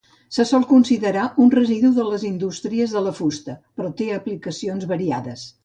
[0.35, 5.49] Se sol considerar un residu de les indústries de la fusta, però té aplicacions variades.